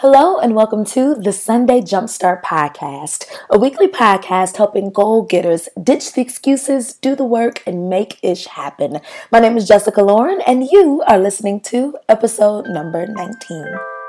[0.00, 6.14] Hello and welcome to the Sunday Jumpstart Podcast, a weekly podcast helping goal getters ditch
[6.14, 9.00] the excuses, do the work, and make ish happen.
[9.30, 13.99] My name is Jessica Lauren, and you are listening to episode number 19.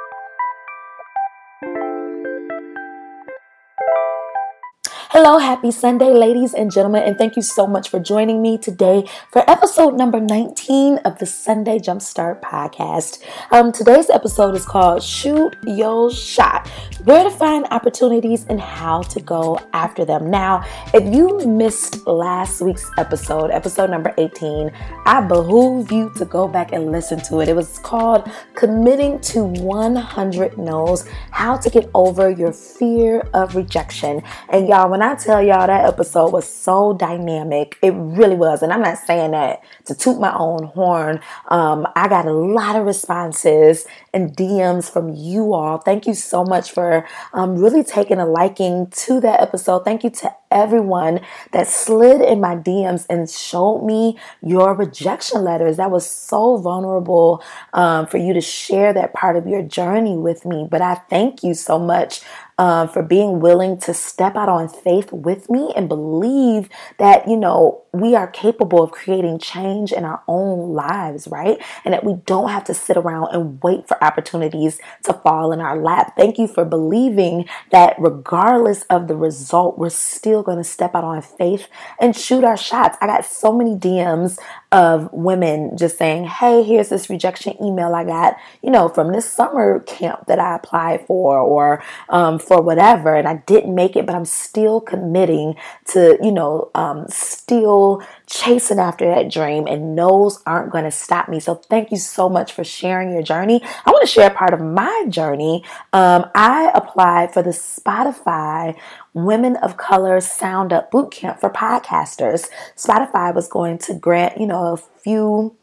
[5.23, 9.07] Hello, happy Sunday, ladies and gentlemen, and thank you so much for joining me today
[9.29, 13.21] for episode number 19 of the Sunday Jumpstart podcast.
[13.51, 16.67] Um, today's episode is called Shoot Your Shot
[17.03, 20.31] Where to Find Opportunities and How to Go After Them.
[20.31, 24.71] Now, if you missed last week's episode, episode number 18,
[25.05, 27.47] I behoove you to go back and listen to it.
[27.47, 34.23] It was called Committing to 100 No's How to Get Over Your Fear of Rejection.
[34.49, 38.61] And y'all, when when I tell y'all that episode was so dynamic, it really was.
[38.61, 41.19] And I'm not saying that to toot my own horn.
[41.49, 45.79] Um, I got a lot of responses and DMs from you all.
[45.79, 49.83] Thank you so much for um, really taking a liking to that episode.
[49.83, 51.21] Thank you to everyone
[51.51, 55.77] that slid in my DMs and showed me your rejection letters.
[55.77, 60.45] That was so vulnerable um, for you to share that part of your journey with
[60.45, 60.67] me.
[60.69, 62.21] But I thank you so much
[62.61, 67.35] uh, for being willing to step out on faith with me and believe that, you
[67.35, 71.57] know, we are capable of creating change in our own lives, right?
[71.83, 75.59] And that we don't have to sit around and wait for opportunities to fall in
[75.59, 76.13] our lap.
[76.15, 81.03] Thank you for believing that regardless of the result, we're still going to step out
[81.03, 81.67] on faith
[81.99, 82.97] and shoot our shots.
[83.01, 84.39] I got so many DMs
[84.71, 89.29] of women just saying, Hey, here's this rejection email I got, you know, from this
[89.29, 93.15] summer camp that I applied for or um, for whatever.
[93.15, 95.55] And I didn't make it, but I'm still committing
[95.87, 101.27] to, you know, um, still chasing after that dream and no's aren't going to stop
[101.27, 101.41] me.
[101.41, 103.61] So thank you so much for sharing your journey.
[103.85, 105.65] I want to share part of my journey.
[105.91, 108.77] Um, I applied for the Spotify
[109.13, 112.47] Women of Color Sound Up Bootcamp for podcasters.
[112.77, 115.55] Spotify was going to grant, you know, a few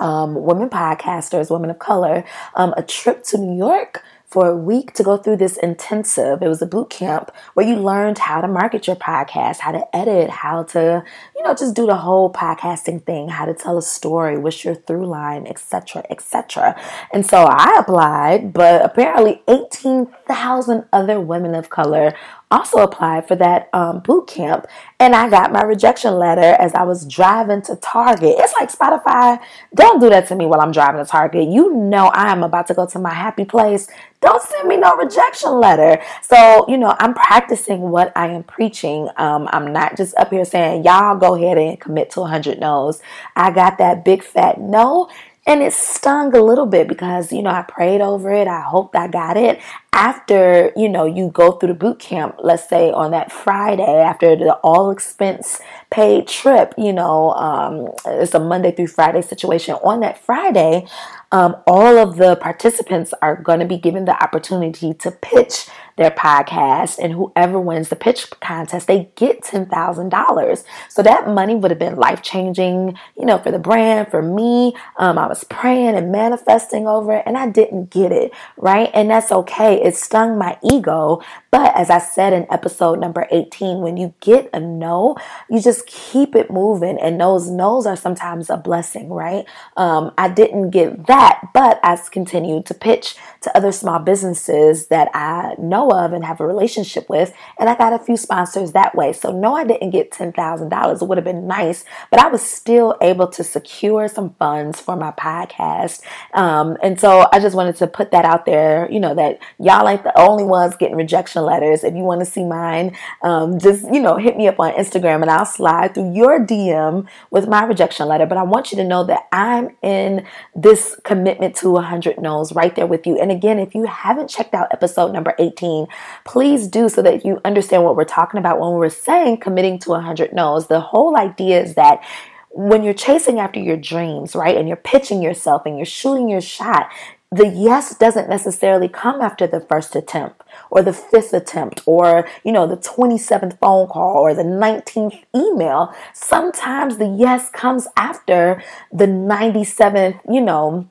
[0.00, 4.94] um, women podcasters, women of color, um, a trip to New York for a week
[4.94, 6.40] to go through this intensive.
[6.40, 9.84] It was a boot camp where you learned how to market your podcast, how to
[9.94, 11.04] edit, how to,
[11.36, 14.74] you know, just do the whole podcasting thing, how to tell a story, what's your
[14.74, 16.80] through line, etc., etc.
[17.12, 22.14] And so I applied, but apparently 18,000 other women of color
[22.52, 24.66] also applied for that um, boot camp
[25.00, 28.36] and I got my rejection letter as I was driving to Target.
[28.38, 29.40] It's like Spotify,
[29.74, 31.48] don't do that to me while I'm driving to Target.
[31.48, 33.88] You know I am about to go to my happy place.
[34.20, 36.00] Don't send me no rejection letter.
[36.22, 39.08] So, you know, I'm practicing what I am preaching.
[39.16, 43.00] Um, I'm not just up here saying, y'all go ahead and commit to 100 no's.
[43.34, 45.08] I got that big fat no
[45.44, 48.46] and it stung a little bit because, you know, I prayed over it.
[48.46, 49.60] I hoped I got it.
[49.92, 54.36] After, you know, you go through the boot camp, let's say on that Friday, after
[54.36, 55.60] the all expense
[55.90, 59.74] paid trip, you know, um, it's a Monday through Friday situation.
[59.82, 60.86] On that Friday,
[61.32, 65.66] um, all of the participants are going to be given the opportunity to pitch
[65.96, 70.64] their podcast, and whoever wins the pitch contest, they get $10,000.
[70.88, 74.74] So that money would have been life changing, you know, for the brand, for me.
[74.96, 78.90] Um, I was praying and manifesting over it, and I didn't get it, right?
[78.94, 79.82] And that's okay.
[79.82, 81.22] It stung my ego.
[81.50, 85.16] But as I said in episode number 18, when you get a no,
[85.50, 89.44] you just keep it moving, and those no's are sometimes a blessing, right?
[89.76, 95.08] Um, I didn't get that, but I continued to pitch to other small businesses that
[95.14, 98.94] I know of and have a relationship with, and I got a few sponsors that
[98.94, 99.12] way.
[99.12, 101.02] So, no, I didn't get $10,000.
[101.02, 104.96] It would have been nice, but I was still able to secure some funds for
[104.96, 106.02] my podcast.
[106.34, 109.88] Um, and so, I just wanted to put that out there, you know, that y'all
[109.88, 111.84] ain't the only ones getting rejection letters.
[111.84, 115.22] If you want to see mine, um, just, you know, hit me up on Instagram
[115.22, 118.26] and I'll slide through your DM with my rejection letter.
[118.26, 122.74] But I want you to know that I'm in this commitment to 100 no's right
[122.74, 123.18] there with you.
[123.18, 125.86] And again, if you haven't checked out episode number 18,
[126.24, 129.90] please do so that you understand what we're talking about when we're saying committing to
[129.90, 130.68] 100 no's.
[130.68, 132.04] The whole idea is that
[132.50, 136.42] when you're chasing after your dreams, right, and you're pitching yourself and you're shooting your
[136.42, 136.90] shot,
[137.32, 142.52] the yes doesn't necessarily come after the first attempt or the fifth attempt or you
[142.52, 148.62] know the 27th phone call or the 19th email sometimes the yes comes after
[148.92, 150.86] the 97th you know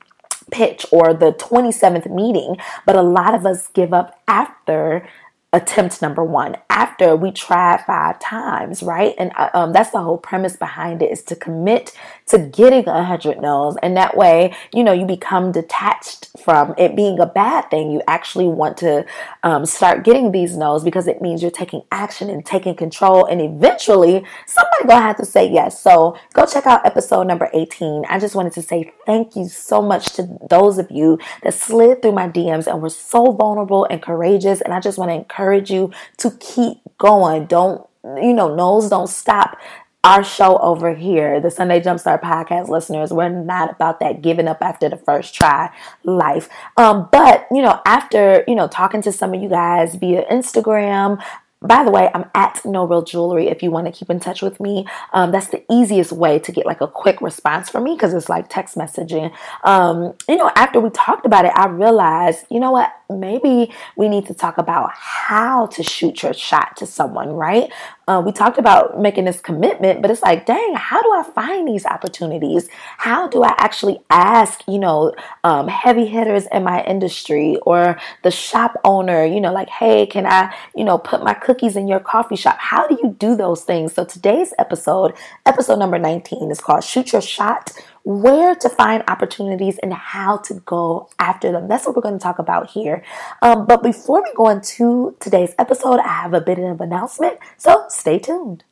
[0.52, 2.56] pitch or the 27th meeting,
[2.86, 5.08] but a lot of us give up after
[5.54, 9.14] attempt number one after we tried five times, right?
[9.18, 11.92] And uh, um, that's the whole premise behind it is to commit
[12.26, 16.96] to getting a hundred no's, and that way, you know, you become detached from it
[16.96, 17.90] being a bad thing.
[17.90, 19.04] You actually want to
[19.42, 23.40] um, start getting these no's because it means you're taking action and taking control, and
[23.42, 25.82] eventually, somebody gonna have to say yes.
[25.82, 28.06] So go check out episode number 18.
[28.08, 32.00] I just wanted to say thank you so much to those of you that slid
[32.00, 35.41] through my DMs and were so vulnerable and courageous, and I just want to encourage
[35.42, 37.46] encourage you to keep going.
[37.46, 39.58] Don't, you know, nose don't stop
[40.04, 44.58] our show over here, the Sunday Jumpstart podcast listeners, we're not about that giving up
[44.60, 45.70] after the first try
[46.02, 46.48] life.
[46.76, 51.22] Um, but you know, after you know, talking to some of you guys via Instagram,
[51.66, 54.42] by the way, I'm at No Real Jewelry if you want to keep in touch
[54.42, 54.86] with me.
[55.12, 58.28] Um, that's the easiest way to get like a quick response from me because it's
[58.28, 59.32] like text messaging.
[59.64, 62.92] Um, you know, after we talked about it, I realized, you know what?
[63.18, 67.70] maybe we need to talk about how to shoot your shot to someone, right?
[68.08, 71.68] Uh, we talked about making this commitment, but it's like, dang, how do I find
[71.68, 72.68] these opportunities?
[72.98, 75.14] How do I actually ask, you know,
[75.44, 80.26] um, heavy hitters in my industry or the shop owner, you know, like, hey, can
[80.26, 82.58] I, you know, put my cookies in your coffee shop?
[82.58, 83.94] How do you do those things?
[83.94, 85.14] So today's episode,
[85.46, 87.72] episode number 19, is called Shoot Your Shot
[88.04, 91.68] where to find opportunities and how to go after them.
[91.68, 93.04] That's what we're going to talk about here.
[93.42, 97.38] Um, but before we go into today's episode, I have a bit of an announcement,
[97.56, 98.64] so stay tuned.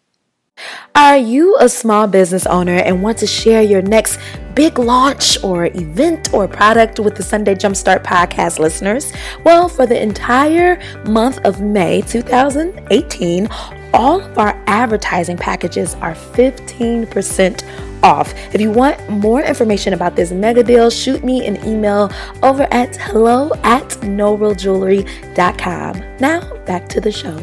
[0.94, 4.18] Are you a small business owner and want to share your next
[4.54, 9.12] big launch or event or product with the Sunday Jumpstart podcast listeners?
[9.44, 13.48] Well, for the entire month of May 2018,
[13.94, 18.34] all of our advertising packages are 15% off.
[18.54, 22.10] If you want more information about this mega deal, shoot me an email
[22.42, 26.16] over at hello at norealjewelry.com.
[26.18, 27.42] Now, back to the show.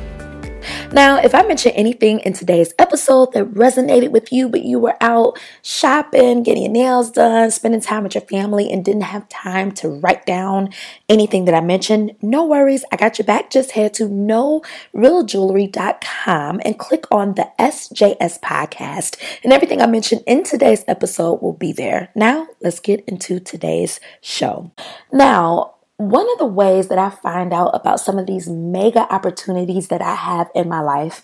[0.91, 4.95] Now, if I mention anything in today's episode that resonated with you, but you were
[5.01, 9.71] out shopping, getting your nails done, spending time with your family, and didn't have time
[9.73, 10.69] to write down
[11.09, 12.85] anything that I mentioned, no worries.
[12.91, 13.49] I got your back.
[13.49, 20.43] Just head to norealjewelry.com and click on the SJS podcast, and everything I mentioned in
[20.43, 22.09] today's episode will be there.
[22.15, 24.71] Now, let's get into today's show.
[25.11, 29.87] Now, one of the ways that I find out about some of these mega opportunities
[29.87, 31.23] that I have in my life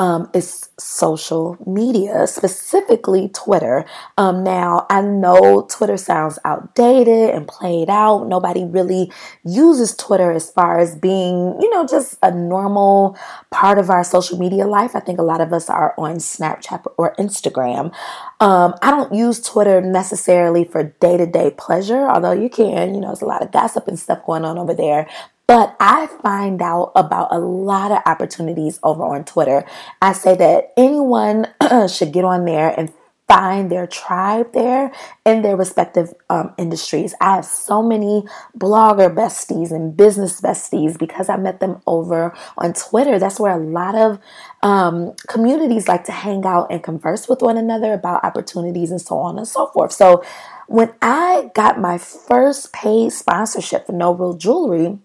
[0.00, 3.84] um, is social media, specifically Twitter.
[4.16, 8.26] Um, now, I know Twitter sounds outdated and played out.
[8.26, 9.12] Nobody really
[9.44, 13.14] uses Twitter as far as being, you know, just a normal
[13.50, 14.96] part of our social media life.
[14.96, 17.94] I think a lot of us are on Snapchat or Instagram.
[18.40, 23.02] Um, I don't use Twitter necessarily for day to day pleasure, although you can, you
[23.02, 25.06] know, there's a lot of gossip and stuff going on over there.
[25.50, 29.64] But I find out about a lot of opportunities over on Twitter.
[30.00, 31.48] I say that anyone
[31.88, 32.92] should get on there and
[33.26, 34.92] find their tribe there
[35.26, 37.16] in their respective um, industries.
[37.20, 38.22] I have so many
[38.56, 43.18] blogger besties and business besties because I met them over on Twitter.
[43.18, 44.20] That's where a lot of
[44.62, 49.18] um, communities like to hang out and converse with one another about opportunities and so
[49.18, 49.90] on and so forth.
[49.90, 50.22] So
[50.68, 55.00] when I got my first paid sponsorship for No Real Jewelry,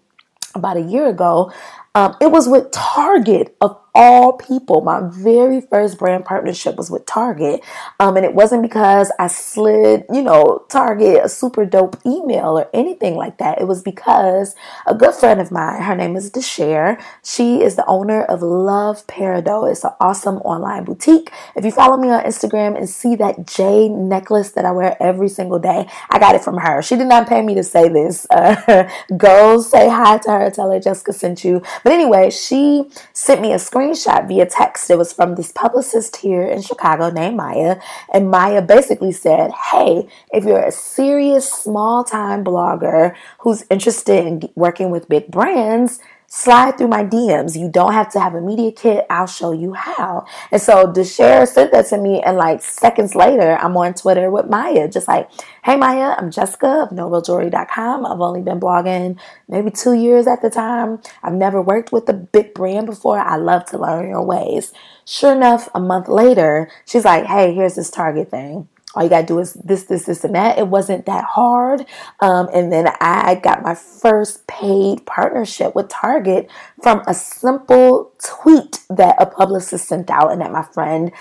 [0.56, 1.52] about a year ago,
[1.96, 4.82] um, it was with Target of all people.
[4.82, 7.64] My very first brand partnership was with Target.
[7.98, 12.68] Um, and it wasn't because I slid, you know, Target a super dope email or
[12.74, 13.58] anything like that.
[13.58, 14.54] It was because
[14.86, 17.02] a good friend of mine, her name is Deshare.
[17.24, 19.70] She is the owner of Love Peridot.
[19.70, 21.32] It's an awesome online boutique.
[21.56, 25.30] If you follow me on Instagram and see that jade necklace that I wear every
[25.30, 26.82] single day, I got it from her.
[26.82, 28.26] She did not pay me to say this.
[28.36, 30.50] Uh, go say hi to her.
[30.50, 31.62] Tell her Jessica sent you.
[31.86, 34.90] But anyway, she sent me a screenshot via text.
[34.90, 37.76] It was from this publicist here in Chicago named Maya.
[38.12, 44.50] And Maya basically said, Hey, if you're a serious small time blogger who's interested in
[44.56, 47.58] working with big brands, slide through my DMs.
[47.58, 49.06] You don't have to have a media kit.
[49.10, 50.26] I'll show you how.
[50.50, 54.46] And so Deshare sent that to me, and like seconds later, I'm on Twitter with
[54.46, 55.30] Maya, just like,
[55.64, 58.06] hey Maya, I'm Jessica of NoRealJewelry.com.
[58.06, 59.18] I've only been blogging
[59.48, 61.00] maybe two years at the time.
[61.22, 63.18] I've never worked with a big brand before.
[63.18, 64.72] I love to learn your ways.
[65.04, 69.26] Sure enough, a month later, she's like, hey, here's this Target thing all you gotta
[69.26, 70.58] do is this, this, this, and that.
[70.58, 71.84] It wasn't that hard.
[72.20, 76.50] Um, and then I got my first paid partnership with Target
[76.82, 81.12] from a simple tweet that a publicist sent out and that my friend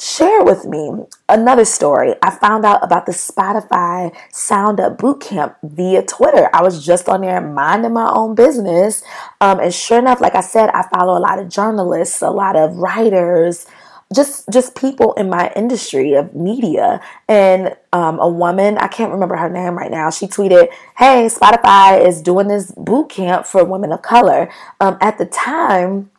[0.00, 0.90] share with me
[1.28, 2.14] another story.
[2.22, 6.48] I found out about the Spotify Sound Up Bootcamp via Twitter.
[6.54, 9.02] I was just on there minding my own business.
[9.40, 12.56] Um, and sure enough, like I said, I follow a lot of journalists, a lot
[12.56, 13.66] of writers,
[14.14, 19.36] just just people in my industry of media and um, a woman i can't remember
[19.36, 23.92] her name right now she tweeted hey spotify is doing this boot camp for women
[23.92, 24.50] of color
[24.80, 26.10] um, at the time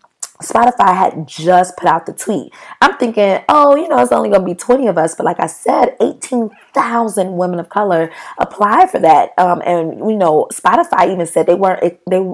[0.41, 2.51] Spotify had just put out the tweet.
[2.81, 5.15] I'm thinking, oh, you know, it's only going to be 20 of us.
[5.15, 9.37] But like I said, 18,000 women of color applied for that.
[9.37, 12.33] Um, and, you know, Spotify even said they weren't, they,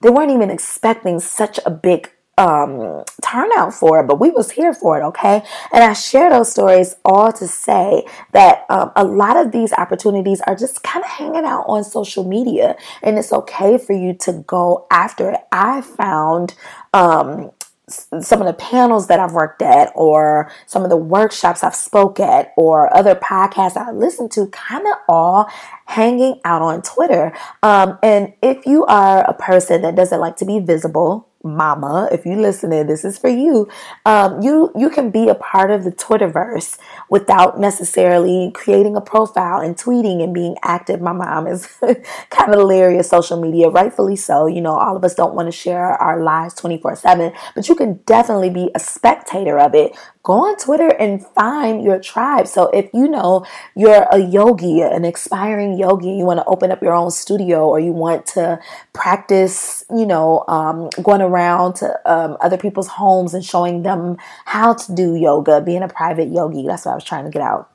[0.00, 4.72] they weren't even expecting such a big um, turnout for it, but we was here
[4.72, 5.42] for it, okay?
[5.72, 10.40] And I share those stories all to say that um, a lot of these opportunities
[10.46, 14.44] are just kind of hanging out on social media, and it's okay for you to
[14.46, 15.40] go after it.
[15.52, 16.54] I found
[16.94, 17.50] um,
[17.88, 22.18] some of the panels that I've worked at, or some of the workshops I've spoke
[22.18, 25.50] at, or other podcasts I listen to, kind of all
[25.84, 27.34] hanging out on Twitter.
[27.62, 32.24] Um, and if you are a person that doesn't like to be visible, mama, if
[32.24, 33.68] you listening, this is for you.
[34.04, 39.60] Um, you you can be a part of the Twitterverse without necessarily creating a profile
[39.60, 41.00] and tweeting and being active.
[41.00, 41.66] My mom is
[42.30, 44.46] kind of hilarious social media, rightfully so.
[44.46, 47.74] You know, all of us don't want to share our lives 24 7, but you
[47.74, 52.46] can definitely be a spectator of it go on Twitter and find your tribe.
[52.46, 56.82] So if you know you're a yogi, an aspiring yogi, you want to open up
[56.82, 58.60] your own studio or you want to
[58.92, 64.74] practice, you know, um, going around to um, other people's homes and showing them how
[64.74, 66.66] to do yoga, being a private yogi.
[66.66, 67.68] That's what I was trying to get out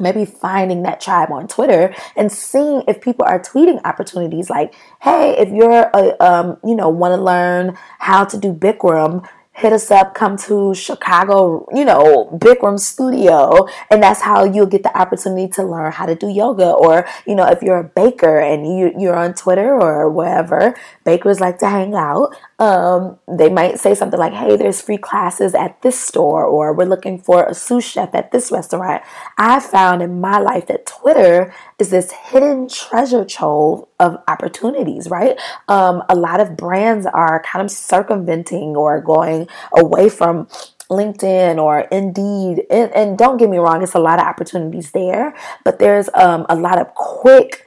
[0.00, 5.36] maybe finding that tribe on Twitter and seeing if people are tweeting opportunities like, hey,
[5.38, 9.26] if you're a, um, you know, want to learn how to do Bikram,
[9.56, 13.66] hit us up, come to Chicago, you know, Bikram studio.
[13.90, 16.72] And that's how you'll get the opportunity to learn how to do yoga.
[16.72, 21.40] Or, you know, if you're a baker and you, you're on Twitter or wherever, bakers
[21.40, 22.36] like to hang out.
[22.58, 26.84] Um, they might say something like, hey, there's free classes at this store, or we're
[26.84, 29.02] looking for a sous chef at this restaurant.
[29.38, 35.38] I found in my life that Twitter is this hidden treasure trove of opportunities, right?
[35.68, 40.46] Um, a lot of brands are kind of circumventing or going away from
[40.90, 42.64] LinkedIn or Indeed.
[42.70, 45.34] And, and, don't get me wrong, it's a lot of opportunities there,
[45.64, 47.65] but there's um, a lot of quick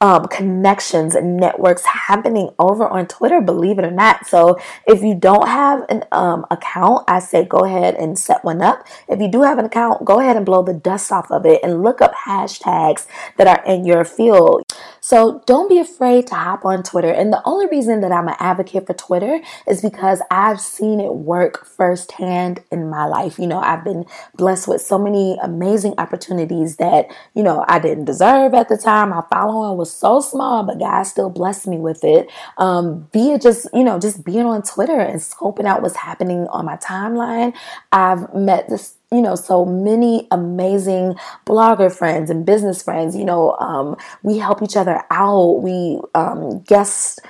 [0.00, 4.26] um, connections and networks happening over on Twitter, believe it or not.
[4.26, 8.62] So if you don't have an um, account, I say go ahead and set one
[8.62, 8.86] up.
[9.08, 11.60] If you do have an account, go ahead and blow the dust off of it
[11.64, 13.06] and look up hashtags
[13.38, 14.62] that are in your field.
[15.00, 17.10] So don't be afraid to hop on Twitter.
[17.10, 21.14] And the only reason that I'm an advocate for Twitter is because I've seen it
[21.14, 23.38] work firsthand in my life.
[23.38, 24.04] You know, I've been
[24.36, 29.10] blessed with so many amazing opportunities that, you know, I didn't deserve at the time.
[29.10, 32.30] My following was so small, but God still blessed me with it.
[32.58, 36.64] Um, via just, you know, just being on Twitter and scoping out what's happening on
[36.64, 37.54] my timeline.
[37.92, 41.14] I've met this you know, so many amazing
[41.46, 43.16] blogger friends and business friends.
[43.16, 45.62] You know, um, we help each other out.
[45.62, 47.20] We um, guest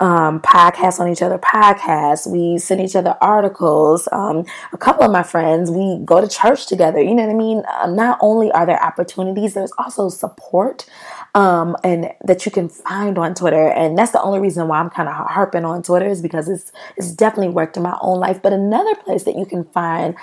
[0.00, 2.30] um, podcasts on each other podcasts.
[2.30, 4.08] We send each other articles.
[4.12, 7.00] Um, a couple of my friends, we go to church together.
[7.00, 7.62] You know what I mean?
[7.68, 10.86] Uh, not only are there opportunities, there's also support
[11.38, 13.68] um, and that you can find on Twitter.
[13.68, 16.72] And that's the only reason why I'm kind of harping on Twitter is because it's
[16.96, 18.42] it's definitely worked in my own life.
[18.42, 20.16] But another place that you can find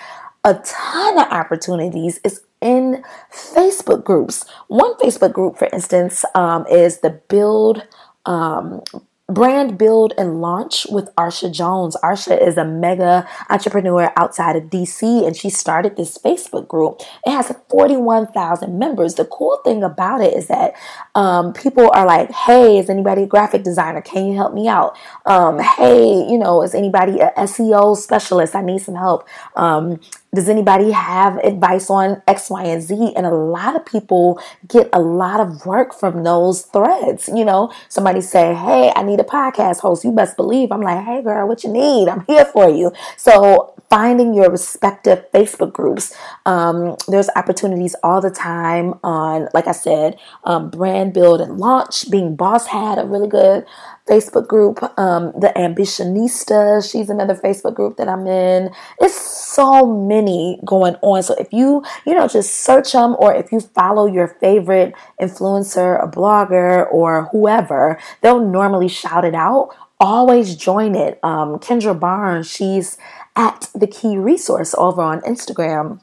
[0.43, 4.45] a ton of opportunities is in Facebook groups.
[4.67, 7.88] One Facebook group, for instance, um, is the Build
[8.25, 8.84] um,
[9.27, 11.98] Brand Build and Launch with Arsha Jones.
[12.03, 17.01] Arsha is a mega entrepreneur outside of DC and she started this Facebook group.
[17.25, 19.15] It has 41,000 members.
[19.15, 20.75] The cool thing about it is that
[21.15, 24.01] um, people are like, hey, is anybody a graphic designer?
[24.01, 24.96] Can you help me out?
[25.25, 28.55] Um, hey, you know, is anybody a SEO specialist?
[28.55, 29.27] I need some help.
[29.55, 30.00] Um,
[30.34, 33.13] does anybody have advice on X, Y, and Z?
[33.15, 37.29] And a lot of people get a lot of work from those threads.
[37.34, 40.03] You know, somebody say, Hey, I need a podcast host.
[40.03, 42.10] You best believe I'm like, Hey, girl, what you need?
[42.10, 42.91] I'm here for you.
[43.17, 46.15] So finding your respective Facebook groups.
[46.46, 52.10] Um, there's opportunities all the time on, like I said, um, brand build and launch.
[52.10, 53.65] Being Boss had a really good
[54.08, 54.84] Facebook group.
[55.00, 58.72] Um, the Ambitionista, she's another Facebook group that I'm in.
[59.00, 61.24] It's so many going on.
[61.24, 66.04] So if you, you know, just search them or if you follow your favorite influencer,
[66.04, 69.70] a blogger, or whoever, they'll normally shout it out.
[70.00, 71.20] Always join it.
[71.24, 72.98] Um, Kendra Barnes, she's
[73.36, 76.01] at the key resource over on Instagram.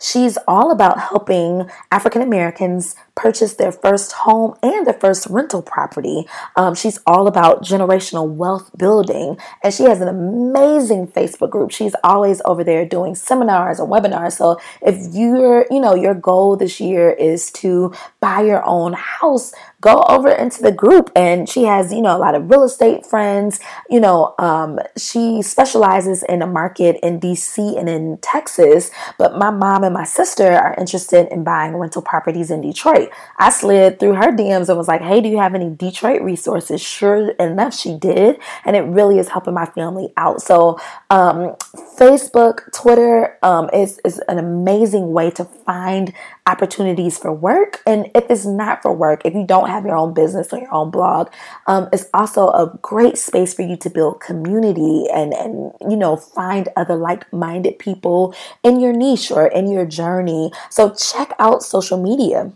[0.00, 6.26] She's all about helping African Americans purchase their first home and their first rental property.
[6.54, 11.72] Um, she's all about generational wealth building, and she has an amazing Facebook group.
[11.72, 14.32] She's always over there doing seminars and webinars.
[14.32, 19.52] So if you're, you know, your goal this year is to buy your own house,
[19.80, 23.04] go over into the group and she has you know a lot of real estate
[23.04, 29.36] friends you know um, she specializes in a market in dc and in texas but
[29.36, 33.05] my mom and my sister are interested in buying rental properties in detroit
[33.38, 36.80] i slid through her dms and was like hey do you have any detroit resources
[36.80, 40.78] sure enough she did and it really is helping my family out so
[41.10, 41.54] um,
[41.98, 46.12] facebook twitter um, is, is an amazing way to find
[46.46, 47.82] opportunities for work.
[47.86, 50.72] And if it's not for work, if you don't have your own business or your
[50.72, 51.28] own blog,
[51.66, 56.16] um, it's also a great space for you to build community and, and, you know,
[56.16, 60.52] find other like minded people in your niche or in your journey.
[60.70, 62.52] So check out social media.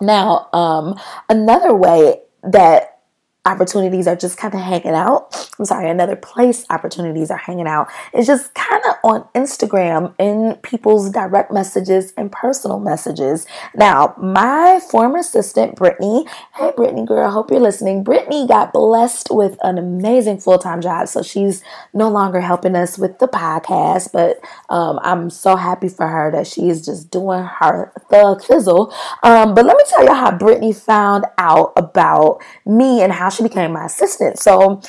[0.00, 0.98] Now, um,
[1.28, 2.95] another way that
[3.46, 5.50] opportunities are just kind of hanging out.
[5.58, 10.56] I'm sorry, another place opportunities are hanging out It's just kind of on Instagram in
[10.62, 13.46] people's direct messages and personal messages.
[13.74, 16.26] Now, my former assistant, Brittany,
[16.56, 18.02] hey, Brittany girl, hope you're listening.
[18.02, 21.62] Brittany got blessed with an amazing full time job, so she's
[21.94, 26.46] no longer helping us with the podcast, but um, I'm so happy for her that
[26.46, 28.92] she is just doing her the fizzle.
[29.22, 33.42] Um, but let me tell you how Brittany found out about me and how she
[33.42, 34.38] became my assistant.
[34.38, 34.80] So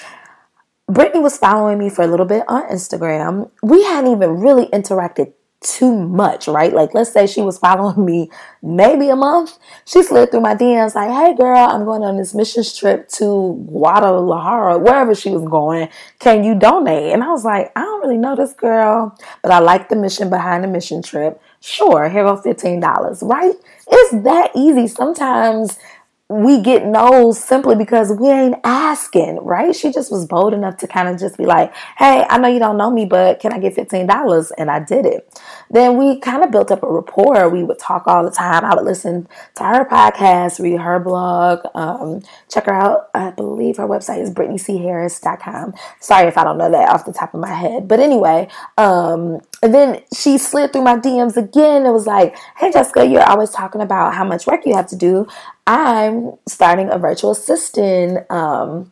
[0.87, 3.51] Brittany was following me for a little bit on Instagram.
[3.61, 6.71] We hadn't even really interacted too much, right?
[6.71, 8.29] Like, let's say she was following me
[8.61, 9.57] maybe a month.
[9.85, 13.65] She slid through my DMs like, hey, girl, I'm going on this missions trip to
[13.67, 15.89] Guadalajara, wherever she was going.
[16.19, 17.11] Can you donate?
[17.11, 20.29] And I was like, I don't really know this girl, but I like the mission
[20.29, 21.41] behind the mission trip.
[21.59, 23.55] Sure, here go $15, right?
[23.89, 24.87] It's that easy.
[24.87, 25.79] Sometimes
[26.29, 29.73] we get no's simply because we ain't asking, right?
[29.73, 32.59] She just was bold enough to kind of just be like, hey, I know you
[32.59, 34.51] don't know me, but can I get $15?
[34.57, 35.41] And I did it.
[35.69, 37.47] Then we kind of built up a rapport.
[37.47, 38.65] We would talk all the time.
[38.65, 43.09] I would listen to her podcast, read her blog, um, check her out.
[43.13, 45.75] I believe her website is brittanycharris.com.
[46.01, 47.87] Sorry if I don't know that off the top of my head.
[47.87, 51.85] But anyway, um, and then she slid through my DMs again.
[51.85, 54.95] It was like, hey, Jessica, you're always talking about how much work you have to
[54.95, 55.27] do.
[55.65, 58.91] I'm starting a virtual assistant um,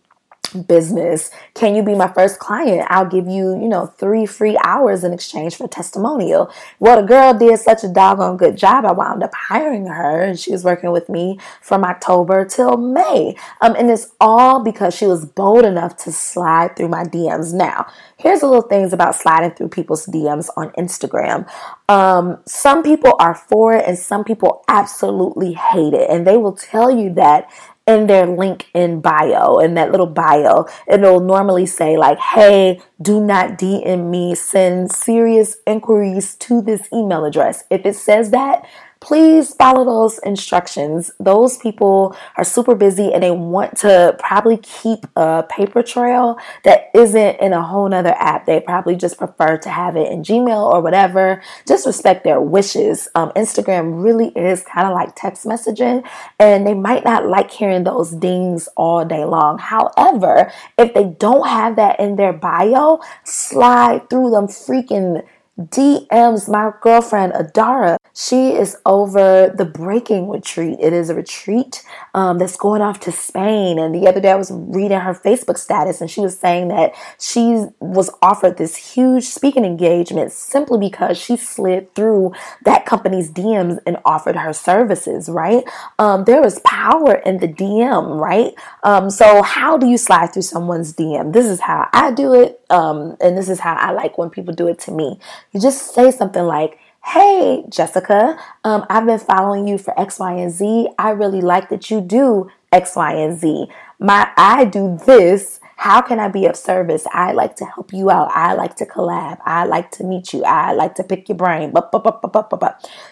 [0.55, 1.31] business.
[1.53, 2.87] Can you be my first client?
[2.89, 6.51] I'll give you, you know, three free hours in exchange for a testimonial.
[6.79, 8.85] Well, the girl did such a doggone good job.
[8.85, 13.35] I wound up hiring her and she was working with me from October till May.
[13.61, 17.53] Um, and it's all because she was bold enough to slide through my DMs.
[17.53, 17.87] Now,
[18.17, 21.49] here's a little things about sliding through people's DMs on Instagram.
[21.87, 26.09] Um, some people are for it and some people absolutely hate it.
[26.09, 27.49] And they will tell you that
[27.87, 30.65] in their link in bio, in that little bio.
[30.87, 37.25] It'll normally say, like, hey, do not DM me, send serious inquiries to this email
[37.25, 37.63] address.
[37.69, 38.67] If it says that,
[39.05, 41.11] please follow those instructions.
[41.19, 46.89] Those people are super busy and they want to probably keep a paper trail that
[46.95, 48.47] isn't in a whole nother app.
[48.47, 51.43] They probably just prefer to have it in Gmail or whatever.
[51.67, 53.07] Just respect their wishes.
[53.13, 56.03] Um, Instagram really is kind of like text messaging
[56.39, 59.59] and they might not like hearing those dings all day long.
[59.59, 65.23] However, if they don't have that in their bio, slide through them freaking
[65.59, 67.97] DMs my girlfriend Adara.
[68.13, 70.77] She is over the breaking retreat.
[70.81, 73.79] It is a retreat um, that's going off to Spain.
[73.79, 76.93] And the other day I was reading her Facebook status and she was saying that
[77.19, 83.79] she was offered this huge speaking engagement simply because she slid through that company's DMs
[83.85, 85.63] and offered her services, right?
[85.99, 88.53] Um, there is power in the DM, right?
[88.83, 91.33] Um, so, how do you slide through someone's DM?
[91.33, 92.61] This is how I do it.
[92.69, 95.19] Um, and this is how I like when people do it to me.
[95.51, 100.33] You just say something like, Hey, Jessica, um, I've been following you for X, Y,
[100.33, 100.89] and Z.
[100.97, 103.67] I really like that you do X, Y, and Z.
[103.99, 105.59] My, I do this.
[105.77, 107.05] How can I be of service?
[107.11, 108.31] I like to help you out.
[108.33, 109.37] I like to collab.
[109.45, 110.43] I like to meet you.
[110.45, 111.73] I like to pick your brain.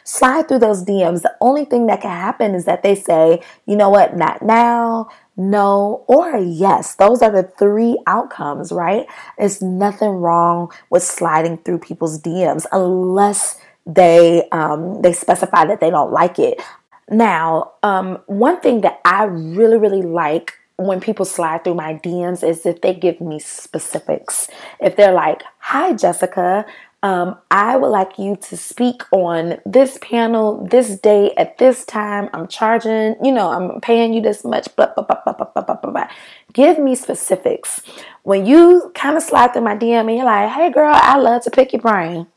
[0.03, 1.21] Slide through those DMs.
[1.21, 5.09] The only thing that can happen is that they say, you know what, not now
[5.36, 6.96] no, or yes.
[6.96, 9.08] Those are the three outcomes, right?
[9.38, 15.89] There's nothing wrong with sliding through people's DMs unless they um, they specify that they
[15.89, 16.62] don't like it.
[17.10, 22.48] Now, um, one thing that I really really like when people slide through my DMs
[22.48, 24.48] is if they give me specifics.
[24.80, 26.65] If they're like, "Hi, Jessica."
[27.03, 32.29] Um, I would like you to speak on this panel, this day, at this time.
[32.33, 35.75] I'm charging, you know, I'm paying you this much, blah, blah, blah, blah, blah, blah,
[35.75, 36.07] blah, blah.
[36.53, 37.81] Give me specifics.
[38.23, 41.43] When you kind of slide through my DM and you're like, hey, girl, I love
[41.43, 42.27] to pick your brain.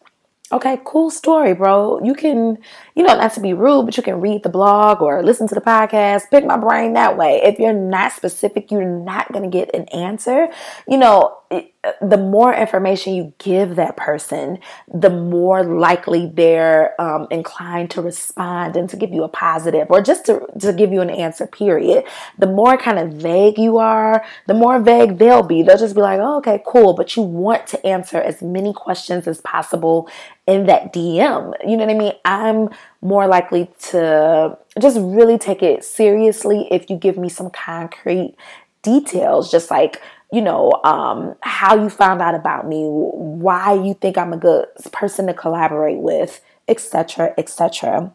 [0.52, 2.00] Okay, cool story, bro.
[2.05, 2.59] You can,
[2.94, 5.55] you know, not to be rude, but you can read the blog or listen to
[5.57, 7.40] the podcast, pick my brain that way.
[7.42, 10.48] If you're not specific, you're not going to get an answer.
[10.88, 11.38] You know,
[12.01, 14.59] the more information you give that person,
[14.92, 20.01] the more likely they're um, inclined to respond and to give you a positive or
[20.01, 22.05] just to, to give you an answer, period.
[22.38, 25.62] The more kind of vague you are, the more vague they'll be.
[25.62, 26.94] They'll just be like, oh, okay, cool.
[26.94, 30.09] But you want to answer as many questions as possible
[30.46, 31.53] in that DM.
[31.66, 32.12] You know what I mean?
[32.25, 32.70] I'm
[33.01, 38.37] more likely to just really take it seriously if you give me some concrete
[38.83, 40.01] details, just like,
[40.33, 44.67] you know, um, how you found out about me, why you think I'm a good
[44.93, 48.12] person to collaborate with, etc., etc.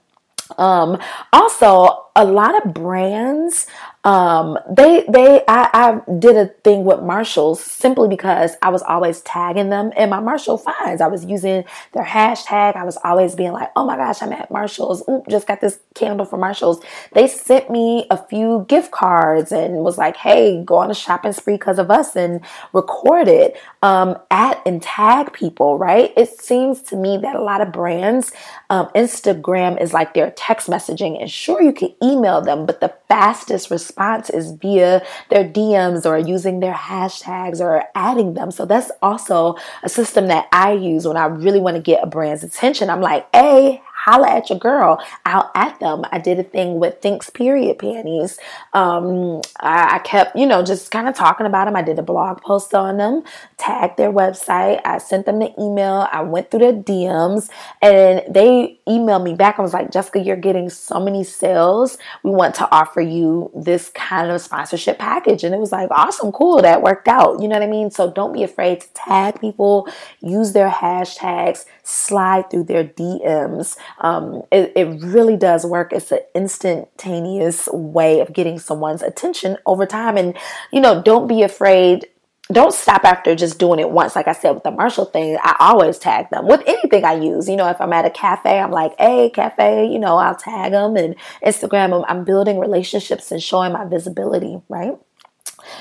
[0.58, 1.00] Um,
[1.32, 3.68] also, a lot of brands
[4.04, 9.22] um, they they I, I did a thing with Marshalls simply because I was always
[9.22, 11.02] tagging them in my Marshall finds.
[11.02, 12.76] I was using their hashtag.
[12.76, 15.04] I was always being like, "Oh my gosh, I'm at Marshalls.
[15.08, 16.82] Oop, just got this candle from Marshalls."
[17.14, 21.34] They sent me a few gift cards and was like, "Hey, go on a shopping
[21.34, 22.42] spree because of us and
[22.74, 26.12] record it um, at and tag people." Right?
[26.18, 28.32] It seems to me that a lot of brands,
[28.72, 32.96] um, Instagram is like their text messaging, and sure you can email them, but the
[33.08, 33.91] fastest response
[34.30, 38.52] is via their DMs or using their hashtags or adding them.
[38.52, 42.08] So that's also a system that I use when I really want to get a
[42.08, 42.90] brand's attention.
[42.90, 46.04] I'm like, hey, holla at your girl out at them.
[46.12, 48.40] I did a thing with Thinx Period panties.
[48.74, 51.76] Um, I, I kept, you know, just kind of talking about them.
[51.76, 53.24] I did a blog post on them,
[53.58, 54.82] tagged their website.
[54.84, 56.08] I sent them the email.
[56.12, 57.50] I went through their DMs
[57.82, 59.60] and they emailed me back.
[59.60, 62.00] I was like, Jessica, you're getting so many sales.
[62.24, 65.44] We want to offer you this kind of sponsorship package.
[65.44, 66.62] And it was like, awesome, cool.
[66.62, 67.40] That worked out.
[67.42, 67.92] You know what I mean?
[67.92, 69.88] So don't be afraid to tag people,
[70.22, 73.78] use their hashtags, slide through their DMs.
[74.02, 75.94] Um, it, it really does work.
[75.94, 80.18] It's an instantaneous way of getting someone's attention over time.
[80.18, 80.36] And,
[80.74, 82.08] you know, don't be afraid
[82.52, 84.16] don't stop after just doing it once.
[84.16, 87.48] Like I said with the Marshall thing, I always tag them with anything I use.
[87.48, 90.72] You know, if I'm at a cafe, I'm like, hey, cafe, you know, I'll tag
[90.72, 92.06] them and Instagram them.
[92.08, 94.98] I'm building relationships and showing my visibility, right?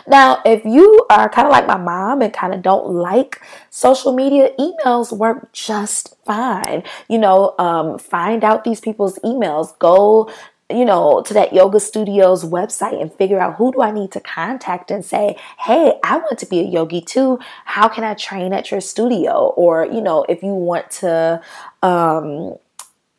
[0.06, 3.40] Now, if you are kind of like my mom and kind of don't like
[3.70, 6.82] social media, emails work just fine.
[7.08, 9.78] You know, um, find out these people's emails.
[9.78, 10.30] Go
[10.70, 14.20] you know, to that yoga studio's website and figure out who do I need to
[14.20, 17.38] contact and say, hey, I want to be a yogi too.
[17.64, 19.52] How can I train at your studio?
[19.56, 21.40] Or, you know, if you want to,
[21.82, 22.56] um,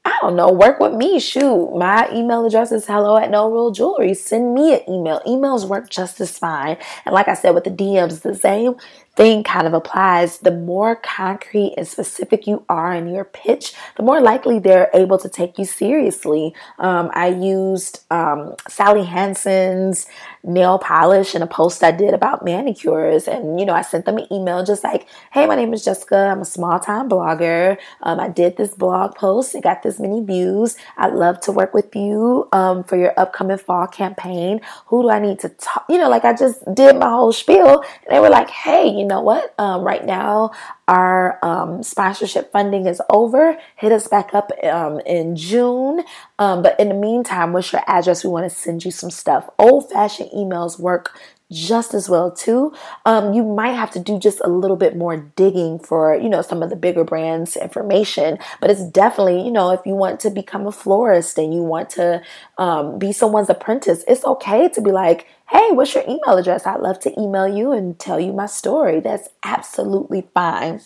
[0.04, 1.20] I don't know, work with me.
[1.20, 4.16] Shoot, my email address is hello at no real jewelry.
[4.16, 5.22] Send me an email.
[5.28, 6.78] Emails work just as fine.
[7.06, 8.76] And like I said, with the DMs, the same
[9.16, 10.40] thing kind of applies.
[10.40, 15.18] The more concrete and specific you are in your pitch, the more likely they're able
[15.18, 16.54] to take you seriously.
[16.80, 20.08] Um, I used um, Sally Hansen's
[20.44, 23.28] nail polish in a post I did about manicures.
[23.28, 26.30] And, you know, I sent them an email just like, hey, my name is Jessica.
[26.32, 27.78] I'm a small time blogger.
[28.02, 29.54] Um, I did this blog post.
[29.54, 30.78] It got this many views.
[30.98, 34.62] I'd love to work with you um, for your upcoming fall campaign.
[34.88, 35.86] Who do I need to talk?
[35.90, 37.84] You know, like I just did my whole spiel.
[38.06, 39.54] And they were like, hey, you know what?
[39.60, 40.52] Um, right now,
[40.88, 43.58] our um, sponsorship funding is over.
[43.76, 46.04] Hit us back up um, in June.
[46.40, 48.24] Um, but in the meantime, what's your address?
[48.24, 49.50] We want to send you some stuff.
[49.60, 51.20] Old fashioned emails work
[51.52, 52.74] just as well too.
[53.06, 56.42] Um, you might have to do just a little bit more digging for you know
[56.42, 60.30] some of the bigger brands information, but it's definitely you know if you want to
[60.30, 62.22] become a florist and you want to
[62.58, 66.66] um, be someone's apprentice, it's okay to be like, hey, what's your email address?
[66.66, 69.00] I'd love to email you and tell you my story.
[69.02, 70.80] That's absolutely fine.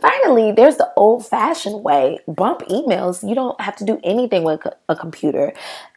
[0.00, 3.28] Finally, there's the old fashioned way bump emails.
[3.28, 5.52] You don't have to do anything with a computer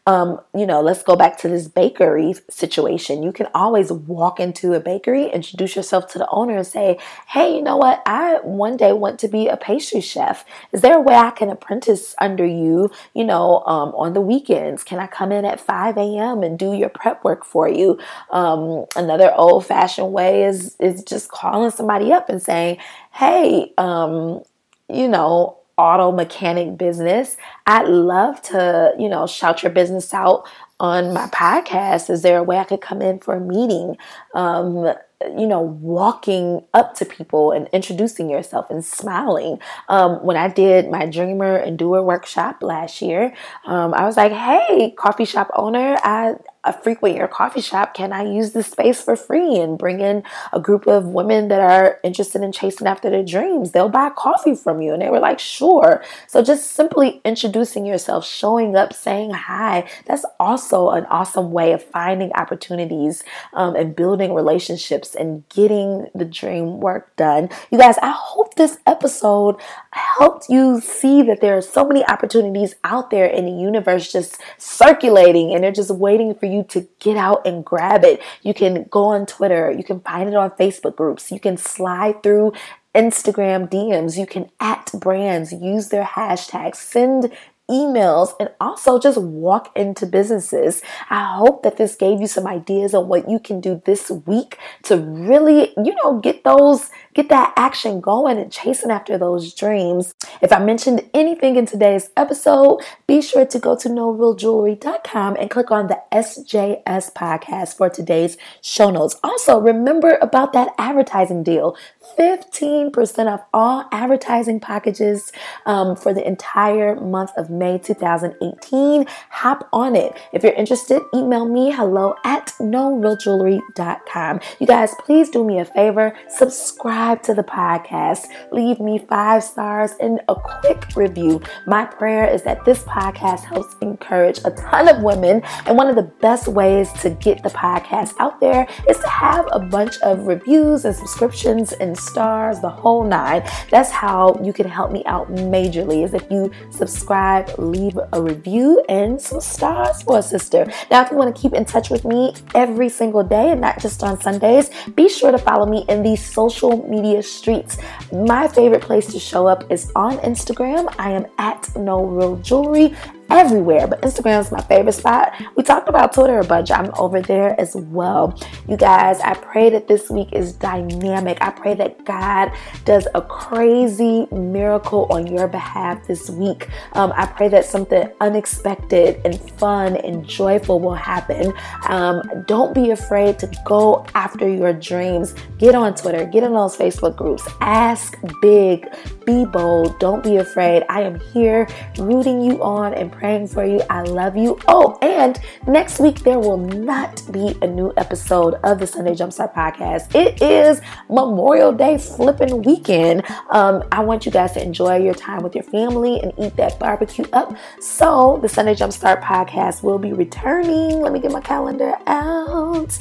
[0.08, 3.22] um, you know, let's go back to this bakery situation.
[3.22, 7.56] You can always walk into a bakery, introduce yourself to the owner, and say, Hey,
[7.56, 8.02] you know what?
[8.08, 10.44] I one day want to be a pastry chef.
[10.72, 14.84] Is there a way I can apprentice under you, you know, um, on the weekends?
[14.84, 16.42] Can I come in at 5 a.m.
[16.42, 18.00] and do your prep work for you?
[18.32, 22.78] Um, another old fashioned way is, is just calling somebody up and saying,
[23.12, 24.42] Hey, um,
[24.90, 30.48] you know, auto mechanic business, I'd love to, you know, shout your business out
[30.80, 32.10] on my podcast.
[32.10, 33.98] Is there a way I could come in for a meeting?
[34.36, 34.94] Um,
[35.38, 39.60] you know, walking up to people and introducing yourself and smiling.
[39.90, 43.34] Um, when I did my dreamer and doer workshop last year,
[43.66, 48.14] um, I was like, hey, coffee shop owner, I, a frequent your coffee shop, can
[48.14, 52.00] I use this space for free and bring in a group of women that are
[52.04, 53.72] interested in chasing after their dreams?
[53.72, 54.94] They'll buy coffee from you.
[54.94, 56.04] And they were like, sure.
[56.28, 61.84] So just simply introducing yourself, showing up, saying hi, that's also an awesome way of
[61.84, 67.50] finding opportunities um, and building relationships and getting the dream work done.
[67.72, 69.56] You guys, I hope this episode
[69.92, 74.40] helped you see that there are so many opportunities out there in the universe just
[74.58, 78.22] circulating and they're just waiting for to get out and grab it.
[78.42, 82.22] You can go on Twitter, you can find it on Facebook groups, you can slide
[82.24, 82.54] through
[82.94, 87.32] Instagram DMs, you can at brands, use their hashtags, send
[87.72, 90.82] emails and also just walk into businesses.
[91.10, 94.58] I hope that this gave you some ideas on what you can do this week
[94.84, 100.14] to really, you know, get those get that action going and chasing after those dreams.
[100.42, 105.72] If I mentioned anything in today's episode, be sure to go to norealjewelry.com and click
[105.72, 109.18] on the SJS podcast for today's show notes.
[109.24, 111.76] Also, remember about that advertising deal.
[112.18, 115.32] 15% off all advertising packages
[115.66, 119.06] um, for the entire month of May 2018.
[119.30, 120.14] Hop on it.
[120.32, 124.40] If you're interested, email me hello at norealjewelry.com.
[124.60, 129.92] You guys, please do me a favor, subscribe to the podcast, leave me five stars
[130.00, 131.42] and a quick review.
[131.68, 135.96] My prayer is that this podcast helps encourage a ton of women, and one of
[135.96, 140.28] the best ways to get the podcast out there is to have a bunch of
[140.28, 143.44] reviews and subscriptions and stars, the whole nine.
[143.70, 148.84] That's how you can help me out majorly is if you subscribe, leave a review
[148.90, 150.72] and some stars for a sister.
[150.90, 153.80] Now, if you want to keep in touch with me every single day and not
[153.80, 157.78] just on Sundays, be sure to follow me in these social media streets.
[158.12, 160.94] My favorite place to show up is on Instagram.
[160.98, 162.96] I am at No Real Jewelry
[163.32, 165.34] everywhere, but Instagram is my favorite spot.
[165.56, 166.70] We talked about Twitter a bunch.
[166.70, 168.38] I'm over there as well.
[168.68, 171.38] You guys, I pray that this week is dynamic.
[171.42, 172.52] I pray that God
[172.84, 176.68] does a crazy miracle on your behalf this week.
[176.94, 181.54] Um, I pray that something unexpected and fun and joyful will happen.
[181.88, 185.34] Um, don't be afraid to go after your dreams.
[185.58, 188.88] Get on Twitter, get in those Facebook groups, ask big,
[189.26, 190.84] be bold, don't be afraid.
[190.90, 191.68] I am here
[191.98, 193.80] rooting you on and praying for you.
[193.88, 194.58] I love you.
[194.68, 199.54] Oh, and next week there will not be a new episode of the Sunday Jumpstart
[199.54, 200.16] podcast.
[200.16, 203.24] It is Memorial Day flipping weekend.
[203.52, 206.80] Um, I want you guys to enjoy your time with your family and eat that
[206.80, 207.56] barbecue up.
[207.80, 211.00] So the Sunday Jumpstart podcast will be returning.
[211.00, 212.98] Let me get my calendar out.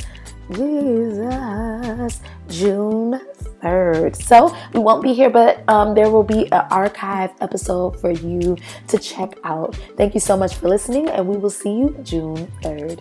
[0.53, 3.21] Jesus, June
[3.63, 4.17] 3rd.
[4.17, 8.57] So we won't be here, but um, there will be an archive episode for you
[8.89, 9.77] to check out.
[9.97, 13.01] Thank you so much for listening, and we will see you June 3rd.